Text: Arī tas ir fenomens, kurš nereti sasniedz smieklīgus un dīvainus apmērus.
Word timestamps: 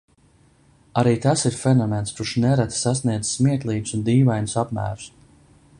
Arī 1.01 1.11
tas 1.25 1.43
ir 1.49 1.57
fenomens, 1.65 2.15
kurš 2.19 2.33
nereti 2.45 2.79
sasniedz 2.85 3.35
smieklīgus 3.35 3.97
un 3.99 4.07
dīvainus 4.09 4.57
apmērus. 4.65 5.11